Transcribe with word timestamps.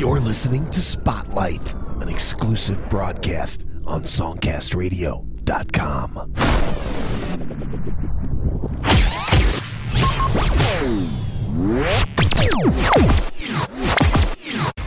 You're 0.00 0.18
listening 0.18 0.68
to 0.70 0.80
Spotlight, 0.80 1.74
an 2.00 2.08
exclusive 2.08 2.88
broadcast 2.88 3.66
on 3.84 4.04
SongcastRadio.com. 4.04 6.32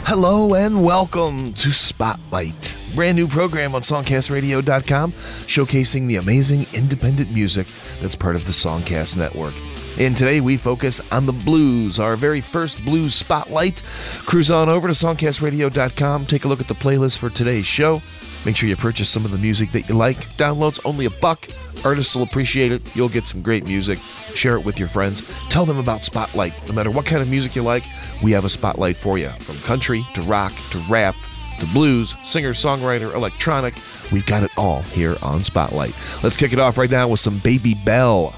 Hello 0.07 0.55
and 0.55 0.83
welcome 0.83 1.53
to 1.53 1.71
Spotlight, 1.71 2.75
brand 2.95 3.15
new 3.15 3.27
program 3.27 3.75
on 3.75 3.83
SongcastRadio.com, 3.83 5.11
showcasing 5.11 6.07
the 6.07 6.15
amazing 6.15 6.65
independent 6.73 7.31
music 7.31 7.67
that's 8.01 8.15
part 8.15 8.35
of 8.35 8.45
the 8.45 8.51
Songcast 8.51 9.15
Network. 9.15 9.53
And 9.99 10.17
today 10.17 10.41
we 10.41 10.57
focus 10.57 10.99
on 11.11 11.25
the 11.25 11.33
blues, 11.33 11.99
our 11.99 12.15
very 12.15 12.41
first 12.41 12.83
blues 12.83 13.13
spotlight. 13.13 13.83
Cruise 14.25 14.49
on 14.49 14.67
over 14.67 14.87
to 14.87 14.93
songcastradio.com, 14.93 16.25
take 16.25 16.45
a 16.45 16.47
look 16.47 16.61
at 16.61 16.67
the 16.67 16.73
playlist 16.73 17.19
for 17.19 17.29
today's 17.29 17.67
show. 17.67 18.01
Make 18.45 18.57
sure 18.57 18.67
you 18.67 18.75
purchase 18.75 19.09
some 19.09 19.23
of 19.23 19.31
the 19.31 19.37
music 19.37 19.71
that 19.71 19.87
you 19.87 19.95
like. 19.95 20.17
Downloads 20.17 20.79
only 20.83 21.05
a 21.05 21.09
buck. 21.09 21.47
Artists 21.85 22.15
will 22.15 22.23
appreciate 22.23 22.71
it. 22.71 22.95
You'll 22.95 23.07
get 23.07 23.25
some 23.25 23.41
great 23.41 23.65
music. 23.65 23.99
Share 24.35 24.55
it 24.55 24.65
with 24.65 24.79
your 24.79 24.87
friends. 24.87 25.23
Tell 25.49 25.65
them 25.65 25.77
about 25.77 26.03
Spotlight. 26.03 26.53
No 26.67 26.73
matter 26.73 26.91
what 26.91 27.05
kind 27.05 27.21
of 27.21 27.29
music 27.29 27.55
you 27.55 27.61
like, 27.61 27.83
we 28.21 28.31
have 28.31 28.45
a 28.45 28.49
spotlight 28.49 28.97
for 28.97 29.17
you. 29.17 29.29
From 29.29 29.57
country 29.59 30.03
to 30.15 30.21
rock 30.23 30.51
to 30.71 30.77
rap 30.89 31.15
to 31.59 31.65
blues, 31.67 32.15
singer, 32.23 32.51
songwriter, 32.51 33.13
electronic, 33.13 33.75
we've 34.11 34.25
got 34.25 34.43
it 34.43 34.51
all 34.57 34.81
here 34.81 35.15
on 35.21 35.43
Spotlight. 35.43 35.95
Let's 36.23 36.35
kick 36.35 36.51
it 36.51 36.59
off 36.59 36.77
right 36.77 36.91
now 36.91 37.07
with 37.07 37.19
some 37.19 37.37
Baby 37.39 37.75
Bell 37.85 38.33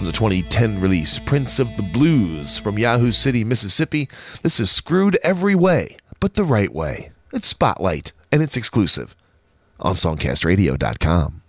from 0.00 0.06
the 0.06 0.12
2010 0.14 0.80
release 0.80 1.18
Prince 1.18 1.58
of 1.58 1.76
the 1.76 1.82
Blues 1.82 2.56
from 2.56 2.78
Yazoo 2.78 3.12
City, 3.12 3.44
Mississippi. 3.44 4.08
This 4.40 4.58
is 4.58 4.70
screwed 4.70 5.18
every 5.22 5.54
way, 5.54 5.98
but 6.20 6.32
the 6.32 6.44
right 6.44 6.72
way. 6.72 7.12
It's 7.34 7.48
Spotlight, 7.48 8.12
and 8.32 8.42
it's 8.42 8.56
exclusive 8.56 9.14
on 9.78 9.92
SongcastRadio.com. 9.96 11.42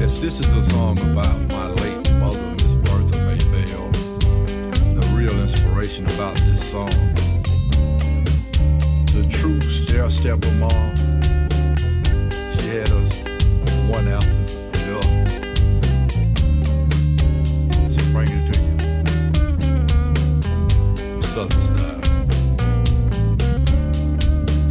Yes, 0.00 0.18
this 0.18 0.40
is 0.40 0.50
a 0.50 0.64
song 0.70 0.98
about 1.10 1.51
song. 6.72 6.88
The 9.12 9.28
true 9.28 9.60
stair 9.60 10.08
stepper 10.08 10.50
mom. 10.52 10.96
She 12.56 12.68
had 12.68 12.88
us 12.88 13.22
one 13.92 14.08
after 14.08 14.44
the 14.72 14.96
other. 14.96 15.28
So 17.92 18.00
bring 18.12 18.30
it 18.32 18.44
to 18.48 18.56
you. 18.64 18.72
Southern 21.22 21.60
style. 21.60 22.00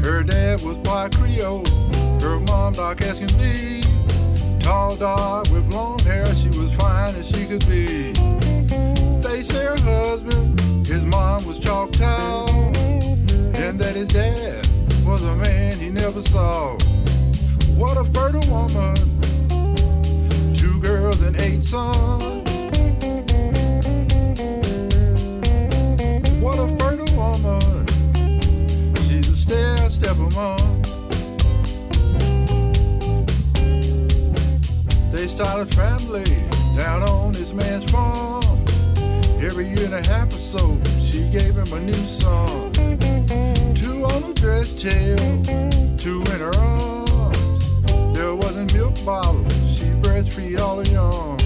Her 0.01 0.23
dad 0.23 0.63
was 0.63 0.77
white 0.79 1.15
Creole. 1.15 1.67
Her 2.19 2.39
mom 2.39 2.73
dark 2.73 3.03
as 3.03 3.19
can 3.19 3.29
be. 3.37 3.83
Tall, 4.59 4.95
dark, 4.95 5.51
with 5.51 5.71
long 5.71 5.99
hair, 5.99 6.25
she 6.33 6.49
saw. 16.21 16.77
What 17.77 17.97
a 17.97 18.05
fertile 18.05 18.45
woman, 18.51 18.95
two 20.53 20.79
girls 20.79 21.21
and 21.21 21.35
eight 21.37 21.63
sons. 21.63 22.21
What 26.41 26.59
a 26.59 26.67
fertile 26.79 27.15
woman, 27.15 27.85
she's 29.07 29.29
a 29.29 29.35
stair 29.35 29.77
stepper 29.89 30.29
mom. 30.35 30.81
They 35.11 35.27
started 35.27 35.73
family 35.73 36.25
down 36.77 37.03
on 37.03 37.31
this 37.33 37.53
man's 37.53 37.89
farm. 37.91 38.43
Every 39.41 39.65
year 39.65 39.85
and 39.85 39.95
a 39.95 40.07
half 40.07 40.27
or 40.27 40.41
so, 40.53 40.77
she 41.01 41.29
gave 41.31 41.55
him 41.55 41.71
a 41.73 41.79
new 41.79 41.93
song. 41.93 42.71
Two 43.73 44.05
on 44.05 44.23
a 44.23 44.33
dress 44.35 44.79
tail, 44.81 45.17
two 46.01 46.19
in 46.33 46.39
her 46.39 46.51
arms. 46.57 47.81
There 48.17 48.33
wasn't 48.33 48.73
milk 48.73 48.95
bottles, 49.05 49.53
she 49.77 49.85
breastfeed 50.01 50.59
all 50.59 50.77
her 50.77 50.91
young. 50.91 51.37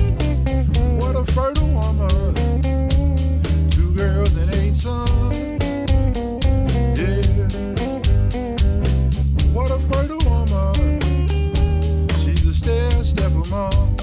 What 0.98 1.18
a 1.18 1.26
fertile 1.34 1.68
woman, 1.74 2.62
two 3.70 3.94
girls 3.94 4.38
and 4.38 4.50
eight 4.56 4.76
sons. 4.76 5.36
Yeah, 6.98 7.22
what 9.52 9.72
a 9.72 9.80
fertile 9.92 10.24
woman. 10.30 11.02
She's 12.24 12.46
a 12.48 12.54
stair 12.54 12.92
stepper 13.04 13.44
mom. 13.50 13.98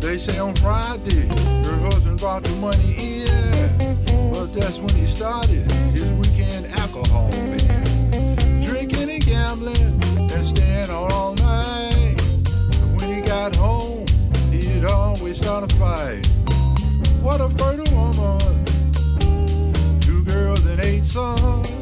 They 0.00 0.18
say 0.18 0.40
on 0.40 0.56
Friday 0.56 1.28
her 1.66 1.78
husband 1.86 2.18
brought 2.18 2.42
the 2.42 2.50
money 2.56 3.22
in, 3.22 4.32
but 4.32 4.52
that's 4.52 4.78
when 4.80 4.94
he 4.96 5.06
started 5.06 5.70
his 5.92 6.15
and 9.68 10.90
all 10.90 11.34
night. 11.34 12.20
When 12.94 13.14
he 13.14 13.20
got 13.20 13.54
home, 13.56 14.06
he'd 14.50 14.84
always 14.84 15.38
start 15.38 15.70
a 15.70 15.74
fight. 15.76 16.26
What 17.20 17.40
a 17.40 17.48
fertile 17.50 17.92
woman, 17.94 18.64
two 20.00 20.24
girls 20.24 20.64
and 20.66 20.80
eight 20.80 21.04
sons. 21.04 21.75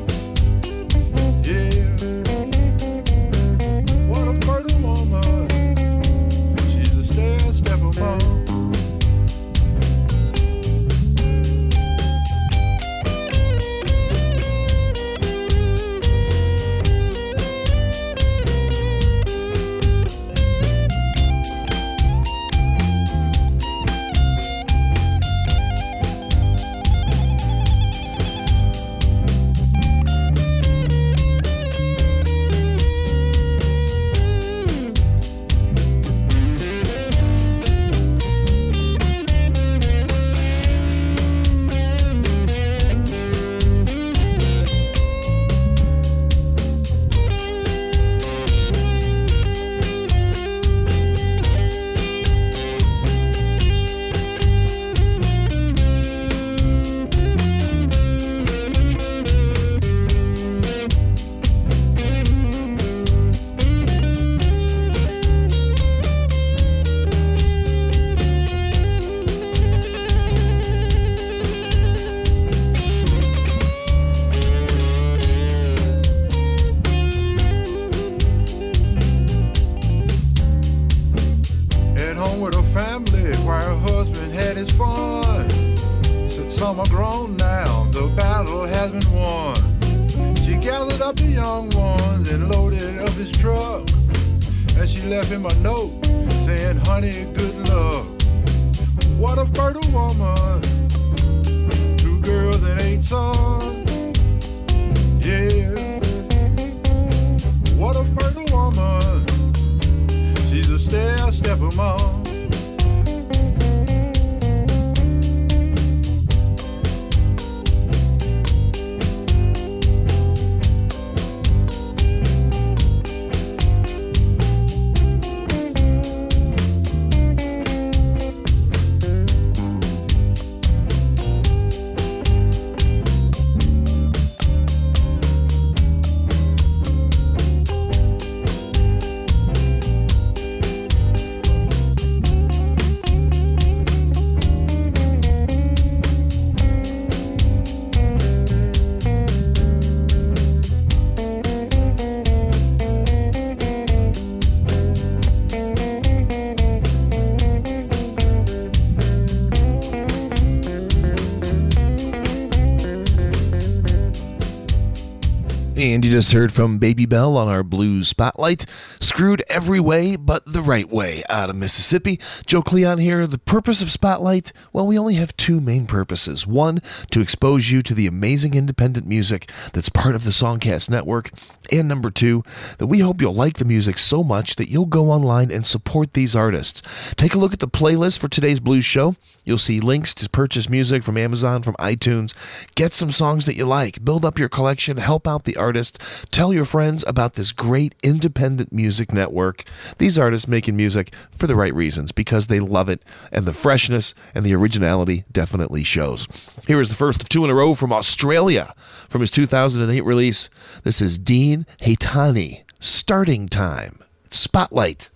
2017 165.85 165.94
you 166.05 166.11
just 166.11 166.33
heard 166.33 166.53
from 166.53 166.77
Baby 166.77 167.07
Bell 167.07 167.35
on 167.39 167.49
our 167.49 167.63
Blues 167.63 168.09
Spotlight. 168.09 168.67
Screwed 169.01 169.43
every 169.49 169.81
way 169.81 170.17
but 170.17 170.45
the 170.45 170.61
right 170.61 170.87
way 170.87 171.23
out 171.31 171.49
of 171.49 171.57
Mississippi. 171.57 172.21
Joe 172.45 172.61
Cleon 172.61 172.99
here. 172.99 173.27
The 173.27 173.39
purpose 173.39 173.81
of 173.81 173.91
Spotlight? 173.91 174.53
Well, 174.71 174.87
we 174.87 174.99
only 174.99 175.15
have 175.15 175.35
two 175.39 175.63
main 175.63 175.87
purposes. 175.87 176.47
One, 176.47 176.83
to 177.11 177.23
expose 177.23 177.71
you 177.71 177.81
to 177.81 177.95
the 177.95 178.07
amazing 178.07 178.53
independent 178.53 179.07
music 179.07 179.51
that's 179.73 179.89
part 179.89 180.15
of 180.15 180.25
the 180.25 180.31
Songcast 180.31 180.91
Network. 180.91 181.31
And 181.73 181.89
number 181.89 182.11
two, 182.11 182.43
that 182.77 182.89
we 182.89 182.99
hope 182.99 183.23
you'll 183.23 183.35
like 183.35 183.57
the 183.57 183.65
music 183.65 183.99
so 183.99 184.23
much 184.23 184.57
that 184.57 184.69
you'll 184.69 184.85
go 184.85 185.11
online 185.11 185.51
and 185.51 185.67
support 185.67 186.13
these 186.13 186.37
artists. 186.37 186.83
Take 187.17 187.33
a 187.33 187.39
look 187.39 187.55
at 187.55 187.61
the 187.61 187.67
playlist 187.67 188.19
for 188.19 188.29
today's 188.29 188.61
blues 188.61 188.85
show. 188.85 189.17
You'll 189.45 189.59
see 189.59 189.81
links 189.81 190.15
to 190.15 190.29
purchase 190.29 190.69
music 190.69 191.03
from 191.03 191.17
Amazon, 191.17 191.63
from 191.63 191.75
iTunes. 191.77 192.35
Get 192.75 192.93
some 192.93 193.11
songs 193.11 193.47
that 193.47 193.57
you 193.57 193.65
like, 193.65 194.05
build 194.05 194.25
up 194.25 194.39
your 194.39 194.49
collection, 194.49 194.99
help 194.99 195.27
out 195.27 195.45
the 195.45 195.57
artist, 195.57 195.94
tell 196.31 196.53
your 196.53 196.65
friends 196.65 197.05
about 197.07 197.35
this 197.35 197.53
great 197.53 197.95
independent 198.03 198.73
music 198.73 199.13
network. 199.13 199.65
These 199.99 200.19
artists 200.19 200.49
making 200.49 200.77
music 200.77 201.13
for 201.37 201.47
the 201.47 201.57
right 201.57 201.75
reasons 201.75 202.13
because 202.13 202.47
they 202.47 202.61
love 202.61 202.89
it, 202.89 203.03
and 203.33 203.47
the 203.47 203.53
freshness 203.53 204.15
and 204.35 204.45
the 204.45 204.55
originality 204.55 205.25
definitely 205.31 205.85
shows. 205.85 206.27
Here 206.67 206.81
is 206.81 206.89
the 206.89 206.97
first 206.97 207.23
of 207.23 207.29
two 207.29 207.45
in 207.45 207.51
a 207.51 207.55
row 207.55 207.75
from 207.75 207.93
Australia 207.93 208.75
from 209.09 209.21
his 209.21 209.31
2008 209.31 210.01
release. 210.03 210.51
This 210.83 211.01
is 211.01 211.19
Dean 211.19 211.67
Haitani, 211.81 212.63
Starting 212.81 213.49
Time. 213.49 213.99
Spotlight, 214.31 215.11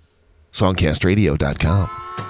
songcastradio.com. 0.53 2.28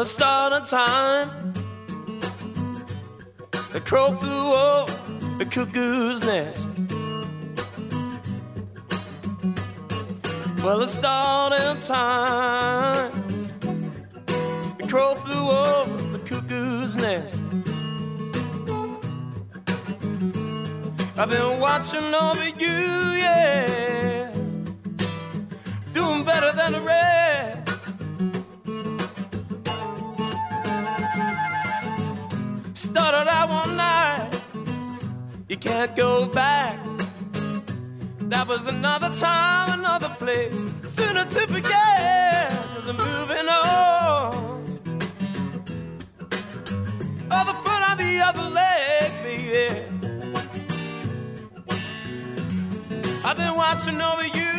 the 0.00 0.06
start 0.06 0.54
of 0.54 0.66
time. 0.66 1.52
The 3.74 3.82
crow 3.82 4.16
flew 4.16 4.54
over 4.54 4.96
the 5.36 5.44
cuckoo's 5.44 6.22
nest. 6.24 6.66
Well, 10.64 10.78
the 10.78 10.86
start 10.86 11.52
of 11.52 11.86
time. 11.86 13.12
The 14.78 14.86
crow 14.88 15.16
flew 15.16 15.50
over 15.50 16.16
the 16.16 16.20
cuckoo's 16.30 16.94
nest. 16.94 17.42
I've 21.18 21.28
been 21.28 21.60
watching 21.60 22.14
over 22.14 22.48
you, 22.58 22.78
yeah. 23.20 24.32
Doing 25.92 26.24
better 26.24 26.52
than 26.56 26.72
the 26.72 26.80
rest. 26.80 27.19
Can't 35.60 35.94
go 35.94 36.26
back. 36.26 36.78
That 38.32 38.46
was 38.48 38.66
another 38.66 39.14
time, 39.14 39.80
another 39.80 40.08
place. 40.18 40.64
Sooner 40.88 41.24
to 41.24 41.40
forget, 41.46 42.50
cause 42.74 42.88
I'm 42.88 42.96
moving 42.96 43.48
on. 43.48 44.78
Other 47.30 47.52
foot 47.62 47.90
on 47.90 47.96
the 47.98 48.20
other 48.28 48.48
leg, 48.60 49.12
baby. 49.22 49.84
I've 53.24 53.36
been 53.36 53.54
watching 53.54 54.00
over 54.00 54.26
you, 54.26 54.49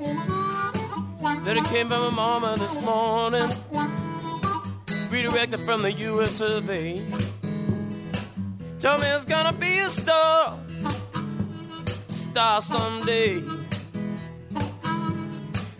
It 0.00 1.64
came 1.66 1.88
from 1.88 2.02
my 2.02 2.10
mama 2.10 2.56
this 2.58 2.80
morning. 2.80 3.48
Redirected 5.10 5.60
from 5.60 5.82
the 5.82 5.92
US 5.92 6.40
of 6.40 6.68
A. 6.68 7.00
Tell 8.80 8.98
me 8.98 9.06
it's 9.06 9.24
gonna 9.24 9.52
be 9.52 9.78
a 9.78 9.88
star. 9.88 10.58
Star 12.08 12.60
someday. 12.60 13.40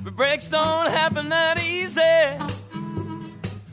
But 0.04 0.14
breaks 0.14 0.49
don't 0.49 0.90
happen 0.90 1.28
that 1.30 1.61
easy. 1.62 2.00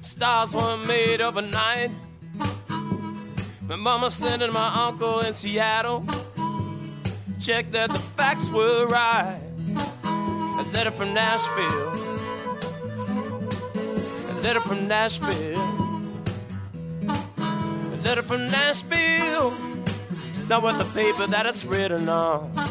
Stars 0.01 0.55
weren't 0.55 0.87
made 0.87 1.21
overnight. 1.21 1.91
My 3.61 3.75
mama 3.75 4.09
said 4.09 4.41
and 4.41 4.51
my 4.51 4.87
uncle 4.87 5.19
in 5.19 5.33
Seattle. 5.33 6.03
Check 7.39 7.71
that 7.73 7.91
the 7.91 7.99
facts 7.99 8.49
were 8.49 8.87
right. 8.87 9.50
Letter 10.73 10.91
from 10.91 11.13
Nashville. 11.13 11.91
A 14.29 14.41
letter 14.41 14.59
from 14.61 14.87
Nashville. 14.87 15.59
A 17.07 17.97
letter 18.03 18.23
from 18.23 18.45
Nashville. 18.49 19.53
Not 20.47 20.63
worth 20.63 20.77
the 20.77 20.85
paper 20.93 21.27
that 21.27 21.45
it's 21.45 21.65
written 21.65 22.07
on. 22.09 22.70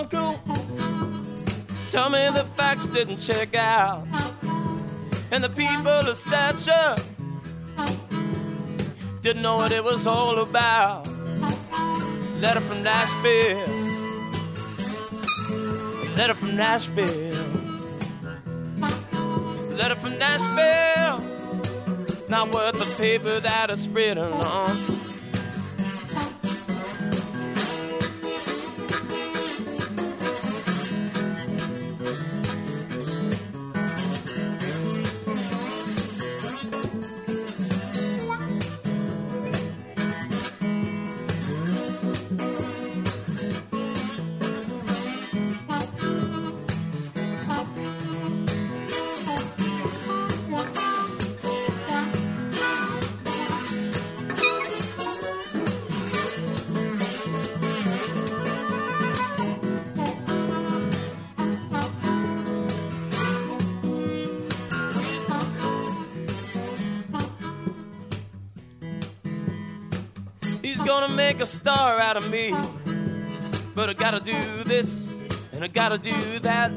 Uncle. 0.00 0.40
Tell 1.90 2.08
me 2.08 2.28
the 2.30 2.44
facts 2.56 2.86
didn't 2.86 3.18
check 3.18 3.54
out. 3.54 4.06
And 5.30 5.44
the 5.44 5.50
people 5.50 5.88
of 5.88 6.16
stature 6.16 6.96
didn't 9.22 9.42
know 9.42 9.56
what 9.56 9.72
it 9.72 9.84
was 9.84 10.06
all 10.06 10.38
about. 10.38 11.06
Letter 12.40 12.60
from 12.60 12.82
Nashville. 12.82 13.68
Letter 16.16 16.34
from 16.34 16.56
Nashville. 16.56 17.46
Letter 19.76 19.96
from 19.96 20.18
Nashville. 20.18 21.20
Not 22.28 22.52
worth 22.54 22.78
the 22.78 22.94
paper 22.96 23.40
that 23.40 23.70
it's 23.70 23.86
written 23.88 24.32
on. 24.32 24.99
Make 71.32 71.40
a 71.40 71.46
star 71.46 72.00
out 72.00 72.16
of 72.16 72.28
me. 72.28 72.52
But 73.76 73.88
I 73.88 73.92
gotta 73.92 74.18
do 74.18 74.64
this 74.64 75.08
and 75.52 75.62
I 75.62 75.68
gotta 75.68 75.96
do 75.96 76.40
that. 76.40 76.72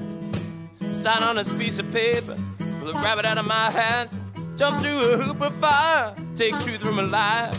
Sign 0.91 1.23
on 1.23 1.37
this 1.37 1.51
piece 1.53 1.79
of 1.79 1.91
paper, 1.91 2.37
pull 2.79 2.89
a 2.91 2.93
rabbit 2.93 3.25
out 3.25 3.39
of 3.39 3.45
my 3.45 3.71
hat. 3.71 4.09
Jump 4.55 4.79
through 4.79 5.13
a 5.13 5.17
hoop 5.17 5.41
of 5.41 5.55
fire, 5.55 6.13
take 6.35 6.53
truth 6.59 6.81
from 6.81 6.99
a 6.99 7.01
lie. 7.01 7.51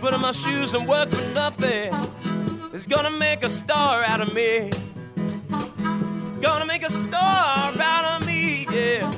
Put 0.00 0.12
on 0.12 0.22
my 0.22 0.32
shoes 0.32 0.74
and 0.74 0.88
work 0.88 1.08
for 1.08 1.24
nothing. 1.34 1.94
It's 2.72 2.88
gonna 2.88 3.16
make 3.16 3.44
a 3.44 3.48
star 3.48 4.02
out 4.02 4.20
of 4.20 4.34
me. 4.34 4.72
Gonna 6.40 6.66
make 6.66 6.84
a 6.84 6.90
star 6.90 7.72
out 7.92 8.04
of 8.12 8.26
me, 8.26 8.66
yeah. 8.72 9.08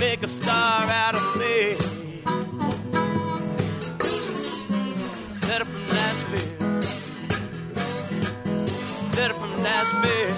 Make 0.00 0.22
a 0.22 0.28
star 0.28 0.84
out 1.04 1.14
of 1.14 1.36
me. 1.36 1.81
Nashville. 9.62 10.34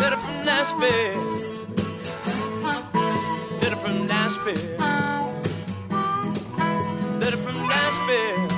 Letter 0.00 0.16
from 0.16 0.44
Nashville. 0.44 1.20
Letter 3.60 3.76
from 3.76 4.06
Nashville. 4.06 4.76
Letter 7.20 7.36
from 7.36 7.56
Nashville. 7.68 8.48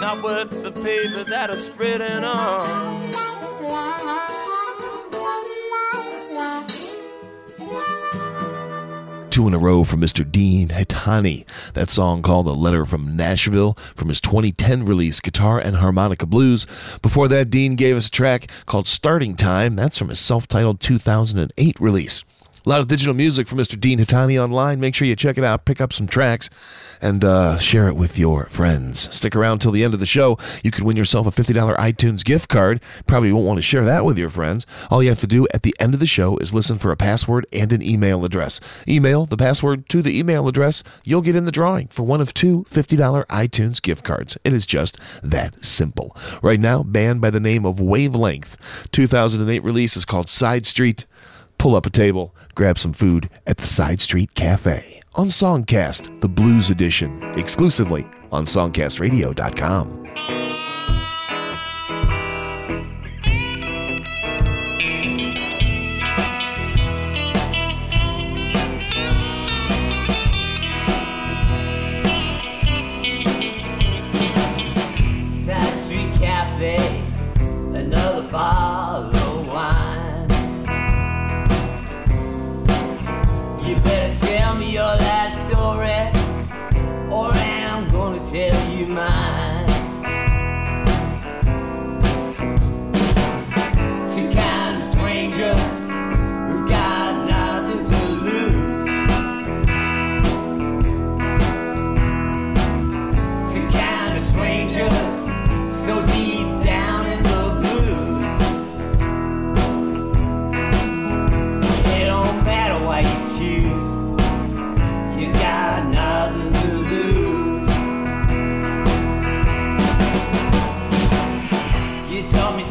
Not 0.00 0.22
worth 0.22 0.62
the 0.62 0.72
paper 0.72 1.24
that 1.24 1.50
it's 1.50 1.68
written 1.70 2.24
on. 2.24 2.99
Two 9.40 9.48
in 9.48 9.54
a 9.54 9.58
row 9.58 9.84
from 9.84 10.02
Mr. 10.02 10.30
Dean 10.30 10.68
Haitani. 10.68 11.46
That 11.72 11.88
song 11.88 12.20
called 12.20 12.46
A 12.46 12.52
Letter 12.52 12.84
from 12.84 13.16
Nashville 13.16 13.72
from 13.94 14.08
his 14.08 14.20
2010 14.20 14.84
release, 14.84 15.18
Guitar 15.18 15.58
and 15.58 15.76
Harmonica 15.76 16.26
Blues. 16.26 16.66
Before 17.00 17.26
that, 17.28 17.48
Dean 17.48 17.74
gave 17.74 17.96
us 17.96 18.08
a 18.08 18.10
track 18.10 18.50
called 18.66 18.86
Starting 18.86 19.36
Time. 19.36 19.76
That's 19.76 19.96
from 19.96 20.10
his 20.10 20.20
self 20.20 20.46
titled 20.46 20.80
2008 20.80 21.80
release. 21.80 22.22
A 22.66 22.68
lot 22.68 22.80
of 22.80 22.88
digital 22.88 23.14
music 23.14 23.48
from 23.48 23.56
Mr. 23.56 23.80
Dean 23.80 23.98
Haitani 23.98 24.38
online. 24.38 24.80
Make 24.80 24.94
sure 24.94 25.08
you 25.08 25.16
check 25.16 25.38
it 25.38 25.44
out, 25.44 25.64
pick 25.64 25.80
up 25.80 25.94
some 25.94 26.06
tracks, 26.06 26.50
and 27.00 27.24
uh, 27.24 27.56
share 27.56 27.88
it 27.88 27.96
with 27.96 28.18
your 28.18 28.50
friends. 28.50 29.08
Stick 29.16 29.34
around 29.34 29.60
till 29.60 29.72
the 29.72 29.82
end 29.82 29.94
of 29.94 30.00
the 30.00 30.04
show. 30.04 30.36
You 30.62 30.70
could 30.70 30.84
win 30.84 30.98
yourself 30.98 31.26
a 31.26 31.30
$50 31.30 31.74
iTunes 31.78 32.22
gift 32.22 32.50
card. 32.50 32.82
Probably 33.06 33.32
won't 33.32 33.46
want 33.46 33.56
to 33.56 33.62
share 33.62 33.86
that 33.86 34.04
with 34.04 34.18
your 34.18 34.28
friends. 34.28 34.66
All 34.90 35.02
you 35.02 35.08
have 35.08 35.18
to 35.20 35.26
do 35.26 35.48
at 35.54 35.62
the 35.62 35.74
end 35.80 35.94
of 35.94 36.00
the 36.00 36.06
show 36.06 36.36
is 36.36 36.52
listen 36.52 36.76
for 36.76 36.92
a 36.92 36.98
password 36.98 37.46
and 37.50 37.72
an 37.72 37.82
email 37.82 38.26
address. 38.26 38.60
Email 38.86 39.24
the 39.24 39.38
password 39.38 39.88
to 39.88 40.02
the 40.02 40.18
email 40.18 40.46
address. 40.46 40.82
You'll 41.02 41.22
get 41.22 41.36
in 41.36 41.46
the 41.46 41.52
drawing 41.52 41.88
for 41.88 42.02
one 42.02 42.20
of 42.20 42.34
two 42.34 42.64
$50 42.64 43.24
iTunes 43.26 43.80
gift 43.80 44.04
cards. 44.04 44.36
It 44.44 44.52
is 44.52 44.66
just 44.66 44.98
that 45.22 45.64
simple. 45.64 46.14
Right 46.42 46.60
now, 46.60 46.82
band 46.82 47.22
by 47.22 47.30
the 47.30 47.40
name 47.40 47.64
of 47.64 47.80
Wavelength. 47.80 48.58
2008 48.92 49.64
release 49.64 49.96
is 49.96 50.04
called 50.04 50.28
Side 50.28 50.66
Street 50.66 51.06
pull 51.60 51.76
up 51.76 51.84
a 51.84 51.90
table, 51.90 52.34
grab 52.54 52.78
some 52.78 52.94
food 52.94 53.28
at 53.46 53.58
the 53.58 53.66
Side 53.66 54.00
Street 54.00 54.34
Cafe 54.34 55.02
on 55.14 55.28
Songcast, 55.28 56.22
the 56.22 56.28
Blues 56.28 56.70
Edition, 56.70 57.22
exclusively 57.38 58.08
on 58.32 58.46
SongcastRadio.com. 58.46 60.49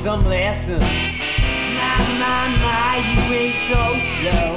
some 0.10 0.26
lessons, 0.26 0.80
my, 0.80 1.98
my, 2.18 2.48
my, 2.66 2.98
you 3.14 3.32
ain't 3.42 3.56
so 3.70 3.82
slow. 4.16 4.50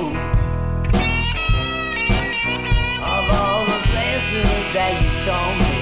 Of 3.13 3.25
all 3.39 3.67
those 3.67 3.89
lessons 3.93 4.73
that 4.73 4.93
you 5.03 5.11
taught 5.27 5.57
me, 5.61 5.81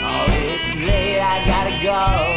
oh, 0.00 0.26
it's 0.46 0.70
late, 0.86 1.18
I 1.18 1.44
gotta 1.44 1.74
go. 1.82 2.31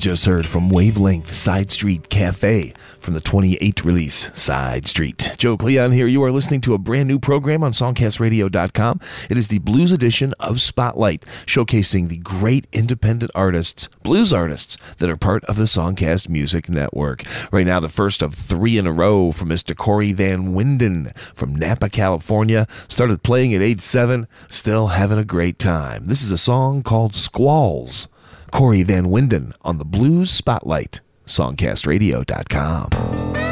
Just 0.00 0.24
heard 0.24 0.48
from 0.48 0.70
Wavelength 0.70 1.30
Side 1.30 1.70
Street 1.70 2.08
Cafe 2.08 2.72
from 2.98 3.12
the 3.12 3.20
28 3.20 3.84
release 3.84 4.30
Side 4.32 4.86
Street. 4.86 5.34
Joe 5.36 5.58
Cleon 5.58 5.92
here. 5.92 6.06
You 6.06 6.24
are 6.24 6.32
listening 6.32 6.62
to 6.62 6.72
a 6.72 6.78
brand 6.78 7.06
new 7.06 7.18
program 7.18 7.62
on 7.62 7.72
SongcastRadio.com. 7.72 8.98
It 9.28 9.36
is 9.36 9.48
the 9.48 9.58
blues 9.58 9.92
edition 9.92 10.32
of 10.40 10.62
Spotlight, 10.62 11.26
showcasing 11.44 12.08
the 12.08 12.16
great 12.16 12.66
independent 12.72 13.30
artists, 13.34 13.90
blues 14.02 14.32
artists, 14.32 14.78
that 15.00 15.10
are 15.10 15.18
part 15.18 15.44
of 15.44 15.58
the 15.58 15.64
Songcast 15.64 16.30
Music 16.30 16.70
Network. 16.70 17.22
Right 17.52 17.66
now, 17.66 17.78
the 17.78 17.90
first 17.90 18.22
of 18.22 18.34
three 18.34 18.78
in 18.78 18.86
a 18.86 18.92
row 18.92 19.32
from 19.32 19.50
Mr. 19.50 19.76
Cornay 19.76 20.14
Van 20.14 20.54
Winden 20.54 21.14
from 21.34 21.54
Napa, 21.54 21.90
California. 21.90 22.66
Started 22.88 23.22
playing 23.22 23.52
at 23.52 23.60
age 23.60 23.82
seven, 23.82 24.26
still 24.48 24.86
having 24.86 25.18
a 25.18 25.24
great 25.26 25.58
time. 25.58 26.06
This 26.06 26.22
is 26.22 26.30
a 26.30 26.38
song 26.38 26.82
called 26.82 27.14
Squalls 27.14 28.08
Cornay 28.50 28.84
Van 28.84 29.06
Winden 29.06 29.54
on 29.62 29.78
the 29.78 29.84
Blues 29.84 30.30
Spotlight, 30.30 31.00
songcastradio.com. 31.26 33.49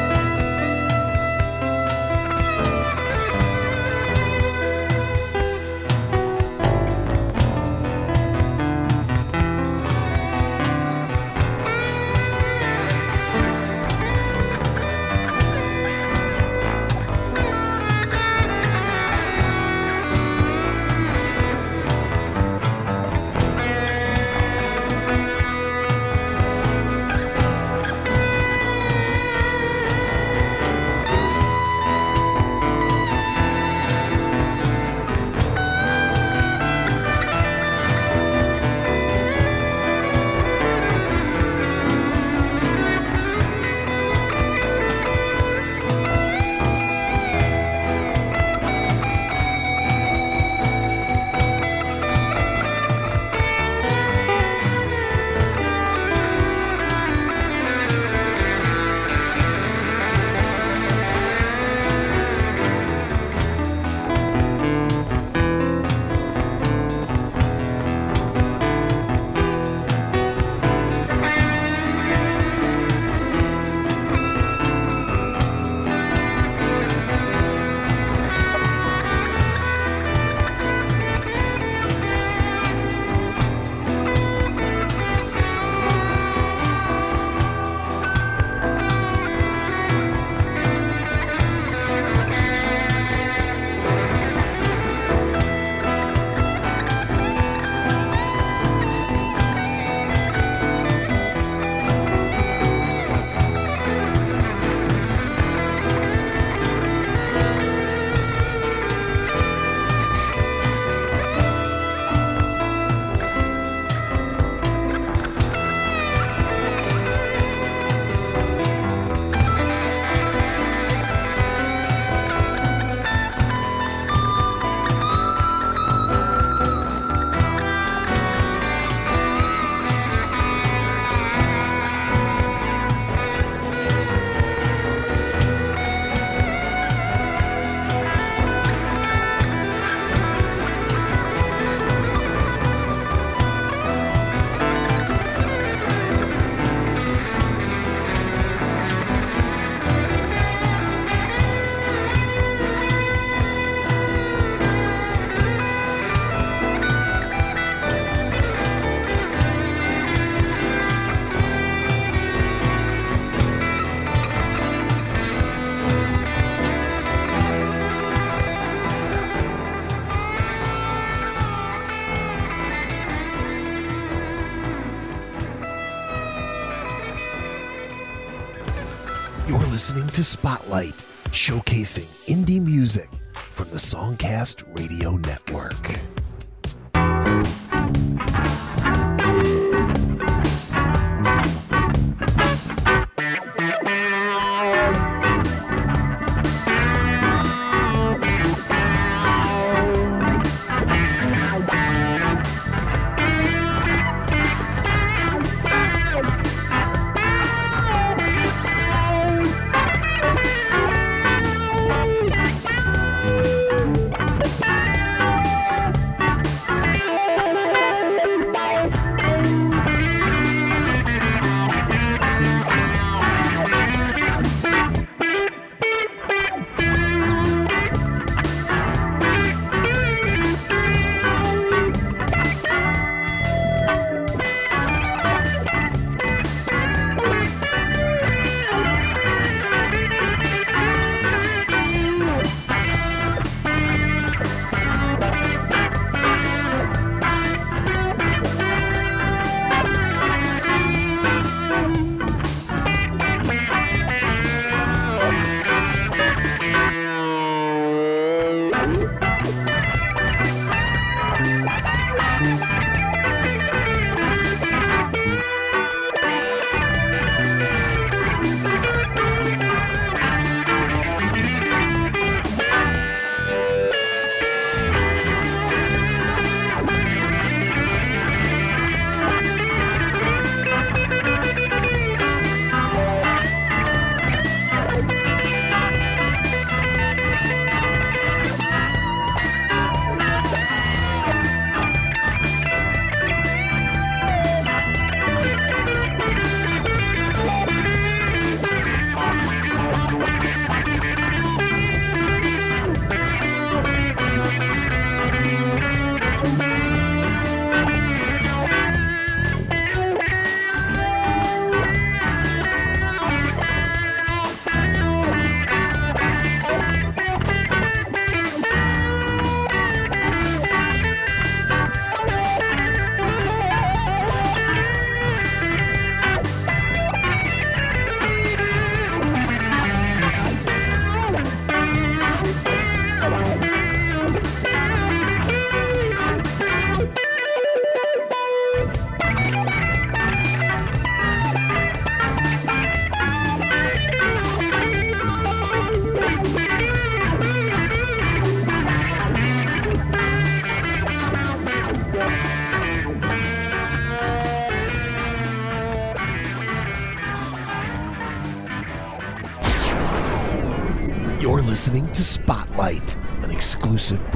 to 180.19 180.25
Spotlight, 180.25 181.05
showcasing 181.27 182.09
indie 182.27 182.61
music 182.61 183.09
from 183.53 183.71
the 183.71 183.77
Songcast 183.77 184.65
Radio 184.77 185.13
Network. 185.13 185.68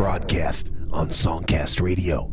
Broadcast 0.03 0.73
on 0.91 1.11
SongcastRadio.com. 1.11 2.32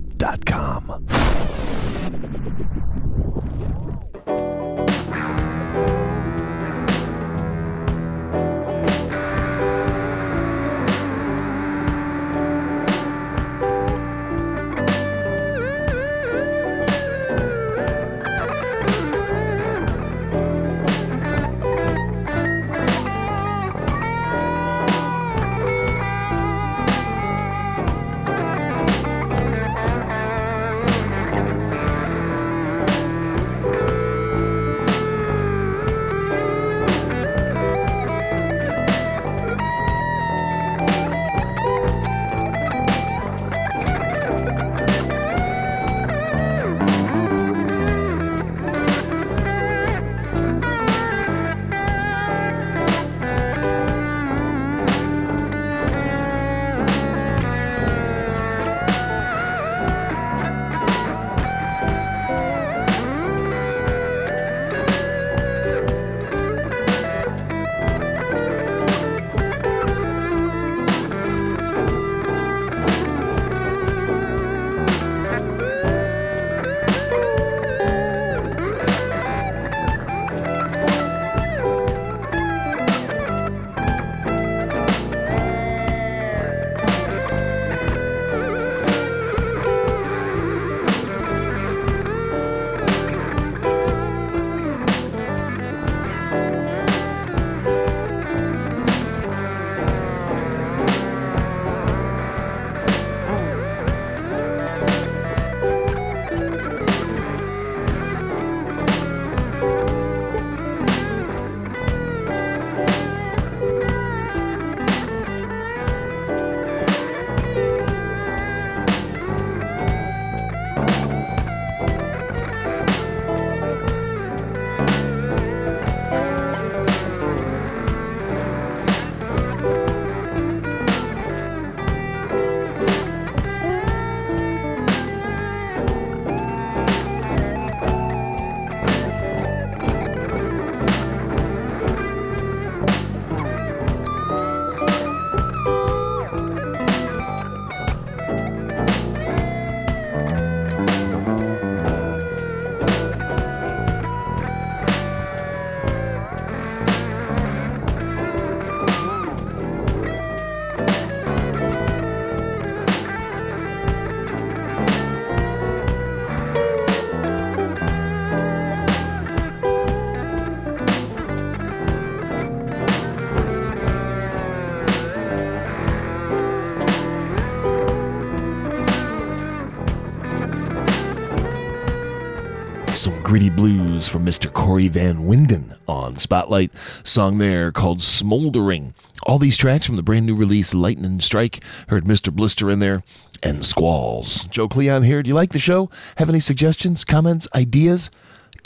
blues 183.47 184.09
from 184.09 184.25
Mr. 184.25 184.51
Cornay 184.51 184.89
Van 184.89 185.19
Winden 185.19 185.77
on 185.87 186.17
Spotlight. 186.17 186.71
Song 187.05 187.37
there 187.37 187.71
called 187.71 188.03
Smoldering. 188.03 188.93
All 189.23 189.39
these 189.39 189.55
tracks 189.55 189.85
from 189.85 189.95
the 189.95 190.03
brand 190.03 190.25
new 190.25 190.35
release 190.35 190.73
Lightning 190.73 191.21
Strike. 191.21 191.63
Heard 191.87 192.03
Mr. 192.03 192.33
Blister 192.33 192.69
in 192.69 192.79
there 192.79 193.01
and 193.41 193.63
Squalls. 193.63 194.43
Joe 194.49 194.67
Cleon 194.67 195.03
here. 195.03 195.23
Do 195.23 195.29
you 195.29 195.35
like 195.35 195.53
the 195.53 195.59
show? 195.59 195.89
Have 196.17 196.27
any 196.27 196.41
suggestions, 196.41 197.05
comments, 197.05 197.47
ideas? 197.55 198.09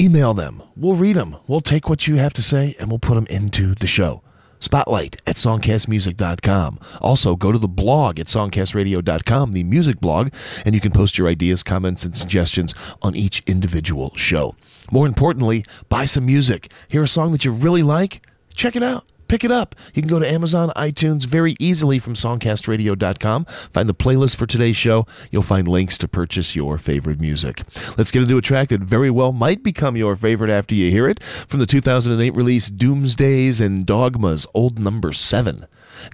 Email 0.01 0.33
them. 0.33 0.63
We'll 0.75 0.95
read 0.95 1.17
them. 1.17 1.37
We'll 1.45 1.61
take 1.61 1.87
what 1.87 2.07
you 2.07 2.15
have 2.15 2.33
to 2.33 2.41
say 2.41 2.75
and 2.79 2.89
we'll 2.89 2.97
put 2.97 3.13
them 3.13 3.27
into 3.27 3.75
the 3.75 3.85
show. 3.85 4.23
Spotlight 4.63 5.17
at 5.27 5.35
songcastmusic.com. 5.35 6.79
Also, 7.01 7.35
go 7.35 7.51
to 7.51 7.57
the 7.57 7.67
blog 7.67 8.17
at 8.17 8.27
songcastradio.com, 8.27 9.51
the 9.51 9.63
music 9.65 9.99
blog, 9.99 10.33
and 10.65 10.73
you 10.73 10.79
can 10.79 10.93
post 10.93 11.17
your 11.17 11.27
ideas, 11.27 11.63
comments, 11.63 12.05
and 12.05 12.15
suggestions 12.15 12.73
on 13.01 13.13
each 13.13 13.43
individual 13.45 14.13
show. 14.15 14.55
More 14.89 15.05
importantly, 15.05 15.65
buy 15.89 16.05
some 16.05 16.25
music. 16.25 16.71
Hear 16.87 17.03
a 17.03 17.09
song 17.09 17.33
that 17.33 17.43
you 17.43 17.51
really 17.51 17.83
like? 17.83 18.25
Check 18.55 18.77
it 18.77 18.83
out 18.83 19.05
pick 19.33 19.43
it 19.43 19.51
up. 19.51 19.73
You 19.95 20.03
can 20.03 20.09
go 20.09 20.19
to 20.19 20.31
Amazon, 20.31 20.71
iTunes 20.75 21.25
very 21.25 21.55
easily 21.59 21.97
from 21.97 22.13
songcastradio.com. 22.13 23.45
Find 23.45 23.89
the 23.89 23.95
playlist 23.95 24.35
for 24.35 24.45
today's 24.45 24.77
show. 24.77 25.07
You'll 25.31 25.41
find 25.41 25.67
links 25.67 25.97
to 25.99 26.07
purchase 26.07 26.55
your 26.55 26.77
favorite 26.77 27.19
music. 27.19 27.63
Let's 27.97 28.11
get 28.11 28.21
into 28.21 28.37
a 28.37 28.43
track 28.43 28.67
that 28.67 28.81
very 28.81 29.09
well 29.09 29.31
might 29.31 29.63
become 29.63 29.97
your 29.97 30.15
favorite 30.15 30.51
after 30.51 30.75
you 30.75 30.91
hear 30.91 31.09
it 31.09 31.23
from 31.23 31.59
the 31.59 31.65
2008 31.65 32.35
release 32.35 32.69
Doomsdays 32.69 33.59
and 33.59 33.87
Dogmas 33.87 34.45
Old 34.53 34.77
Number 34.77 35.11
7. 35.11 35.65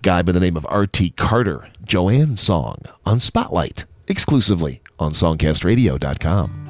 Guy 0.02 0.22
by 0.22 0.32
the 0.32 0.40
name 0.40 0.56
of 0.56 0.66
R.T. 0.70 1.10
Carter, 1.12 1.68
Joanne 1.84 2.38
Song 2.38 2.78
on 3.06 3.20
Spotlight, 3.20 3.84
exclusively 4.08 4.82
on 4.98 5.12
songcastradio.com. 5.12 6.69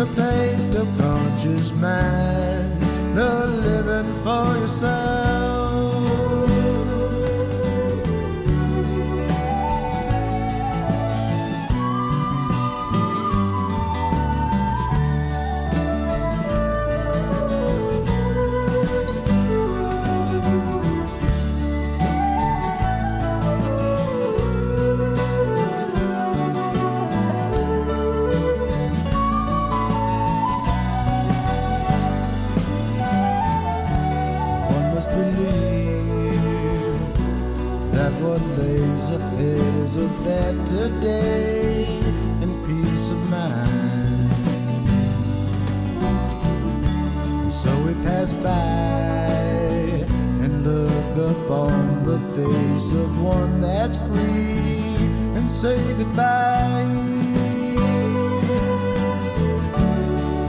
no 0.00 0.06
place, 0.14 0.64
no 0.72 0.84
conscious 0.98 1.72
mind, 1.74 2.80
no 3.14 3.44
living 3.66 4.10
for 4.24 4.56
yourself. 4.56 5.09
Better 40.80 41.00
day 41.00 41.84
and 42.40 42.66
peace 42.66 43.10
of 43.10 43.30
mind. 43.30 44.32
So 47.52 47.70
we 47.84 47.92
pass 48.04 48.32
by 48.32 48.48
and 50.42 50.64
look 50.64 51.36
upon 51.36 52.04
the 52.04 52.18
face 52.34 52.94
of 52.94 53.22
one 53.22 53.60
that's 53.60 53.98
free 54.08 54.96
and 55.36 55.50
say 55.50 55.76
goodbye. 55.98 56.86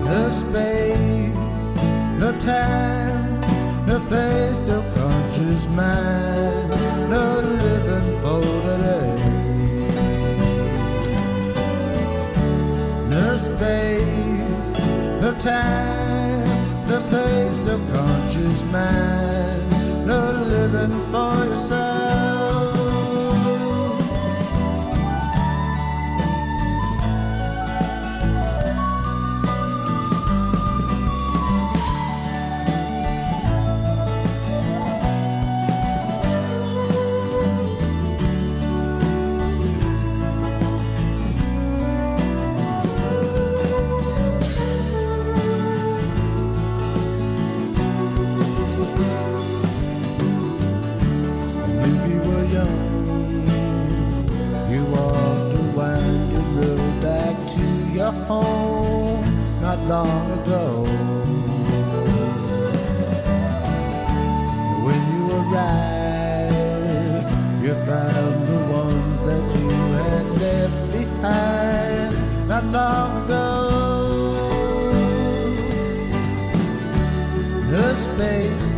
No 0.05 0.29
space, 0.29 1.35
no 2.19 2.31
time, 2.39 3.41
no 3.85 3.99
place, 4.07 4.59
no 4.59 4.81
conscious 4.95 5.67
mind, 5.69 6.69
no 7.09 7.40
No 13.61 13.67
no 15.21 15.31
time, 15.37 16.87
no 16.87 16.99
place, 17.09 17.59
no 17.59 17.77
conscious 17.93 18.63
mind, 18.71 20.07
no 20.07 20.31
living 20.49 20.99
for 21.11 21.45
yourself. 21.45 22.00
Home 58.25 59.23
not 59.61 59.79
long 59.87 60.31
ago. 60.31 60.83
When 64.85 65.01
you 65.13 65.23
arrived, 65.39 67.29
you 67.63 67.73
found 67.85 68.47
the 68.47 68.59
ones 68.81 69.21
that 69.21 69.43
you 69.59 69.69
had 69.99 70.25
left 70.43 70.79
behind 70.97 72.11
not 72.47 72.65
long 72.65 73.25
ago. 73.25 73.47
No 77.71 77.93
space, 77.93 78.71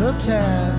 no 0.00 0.10
time, 0.18 0.76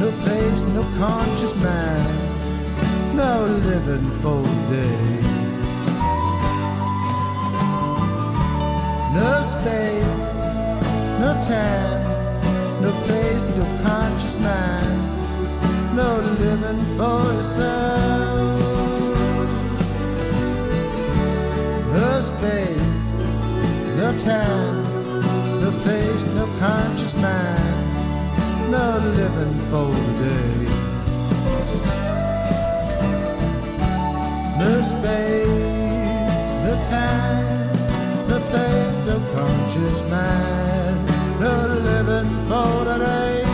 no 0.00 0.10
place, 0.22 0.60
no 0.76 0.82
conscious 0.98 1.54
mind, 1.62 3.16
no 3.16 3.46
living 3.64 4.08
for 4.22 4.42
today. 4.68 5.23
No 9.14 9.42
space, 9.42 10.44
no 11.20 11.30
time, 11.40 12.02
no 12.82 12.90
place, 13.06 13.46
no 13.56 13.64
conscious 13.82 14.36
mind, 14.40 14.98
no 15.94 16.08
living 16.40 16.82
for 16.96 17.22
yourself. 17.32 18.74
No 21.92 22.20
space, 22.20 22.98
no 23.96 24.08
time, 24.18 24.82
no 25.62 25.70
place, 25.84 26.24
no 26.34 26.46
conscious 26.58 27.14
mind, 27.22 27.84
no 28.72 28.98
living 29.14 29.54
for 29.70 29.90
today. 30.18 30.74
No 34.58 34.82
space, 34.82 36.52
no 36.64 36.74
time, 36.82 37.63
conscious 39.36 40.02
no 41.40 41.66
living 41.82 42.30
for 42.48 42.84
today. 42.84 43.44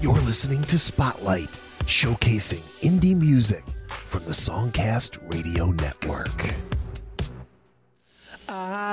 You're 0.00 0.14
listening 0.14 0.62
to 0.62 0.78
Spotlight, 0.78 1.60
showcasing 1.84 2.62
indie 2.80 3.16
music 3.16 3.64
from 4.06 4.24
the 4.24 4.32
Songcast 4.32 5.18
Radio 5.30 5.66
Network. 5.72 6.69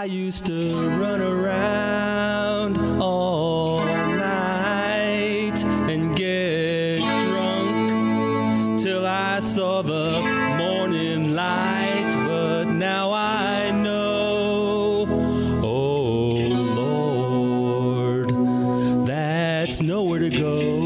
I 0.08 0.10
used 0.10 0.46
to 0.46 0.90
run 1.02 1.20
around 1.20 2.78
all 3.02 3.82
night 3.84 5.62
and 5.66 6.16
get 6.16 7.00
drunk 7.26 8.80
till 8.80 9.06
I 9.06 9.42
saw 9.42 9.82
the 9.82 10.22
morning 10.58 11.34
light. 11.34 12.08
But 12.26 12.70
now 12.70 13.12
I 13.12 13.72
know, 13.72 15.08
oh 15.62 16.48
Lord, 16.78 18.30
that's 19.06 19.82
nowhere 19.82 20.20
to 20.20 20.30
go. 20.30 20.77